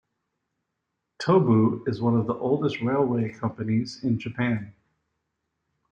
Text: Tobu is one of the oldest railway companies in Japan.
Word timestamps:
Tobu 1.19 1.83
is 1.87 2.01
one 2.01 2.15
of 2.17 2.25
the 2.25 2.33
oldest 2.33 2.81
railway 2.81 3.29
companies 3.29 4.03
in 4.03 4.17
Japan. 4.17 4.73